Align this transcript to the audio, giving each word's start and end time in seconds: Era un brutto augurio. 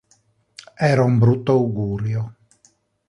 Era 0.93 1.03
un 1.03 1.19
brutto 1.19 1.51
augurio. 1.51 2.35